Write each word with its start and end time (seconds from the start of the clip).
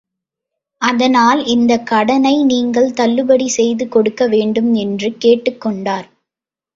அதனால் 0.81 1.45
இந்தக் 1.45 1.87
கடனை 1.87 2.43
நீங்கள் 2.43 2.93
தள்ளுபடி 2.93 3.47
செய்து 3.47 3.87
கொடுக்க 3.89 4.27
வேண்டும் 4.27 4.73
என்று 4.73 5.17
கேட்டுக் 5.17 5.61
கொண்டார். 5.61 6.07